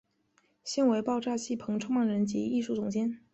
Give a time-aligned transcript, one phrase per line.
[0.63, 3.19] 现为爆炸戏棚创办人及艺术总监。